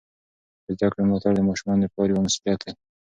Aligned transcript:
د 0.65 0.67
زده 0.77 0.87
کړې 0.91 1.03
ملاتړ 1.07 1.33
د 1.35 1.41
ماشومانو 1.49 1.81
د 1.83 1.87
پلار 1.93 2.07
یوه 2.11 2.21
مسؤلیت 2.25 2.59
ده. 2.65 2.71